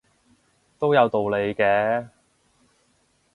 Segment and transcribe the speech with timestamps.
[0.79, 2.09] 都有道理嘅